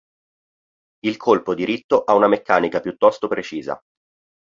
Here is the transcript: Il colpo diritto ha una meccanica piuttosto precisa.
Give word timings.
Il 1.03 1.15
colpo 1.17 1.53
diritto 1.53 2.03
ha 2.05 2.15
una 2.15 2.27
meccanica 2.27 2.79
piuttosto 2.79 3.27
precisa. 3.27 3.79